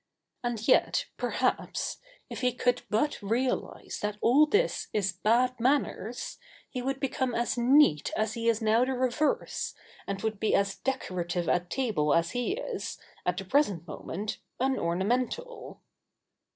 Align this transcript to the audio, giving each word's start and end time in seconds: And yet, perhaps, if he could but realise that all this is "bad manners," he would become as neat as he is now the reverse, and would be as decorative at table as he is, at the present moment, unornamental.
And 0.43 0.67
yet, 0.67 1.05
perhaps, 1.15 1.97
if 2.27 2.41
he 2.41 2.53
could 2.53 2.81
but 2.89 3.21
realise 3.21 3.99
that 3.99 4.17
all 4.19 4.47
this 4.47 4.87
is 4.93 5.11
"bad 5.13 5.59
manners," 5.59 6.39
he 6.71 6.81
would 6.81 6.99
become 6.99 7.35
as 7.35 7.55
neat 7.55 8.11
as 8.17 8.33
he 8.33 8.49
is 8.49 8.63
now 8.63 8.83
the 8.83 8.93
reverse, 8.93 9.75
and 10.07 10.19
would 10.23 10.39
be 10.39 10.55
as 10.55 10.77
decorative 10.77 11.47
at 11.47 11.69
table 11.69 12.15
as 12.15 12.31
he 12.31 12.53
is, 12.57 12.97
at 13.27 13.37
the 13.37 13.45
present 13.45 13.85
moment, 13.87 14.39
unornamental. 14.59 15.81